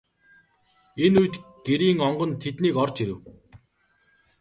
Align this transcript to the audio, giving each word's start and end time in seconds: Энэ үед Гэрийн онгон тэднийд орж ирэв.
Энэ 1.05 1.17
үед 1.21 1.33
Гэрийн 1.65 1.99
онгон 2.07 2.31
тэднийд 2.43 2.75
орж 2.83 2.95
ирэв. 3.03 3.19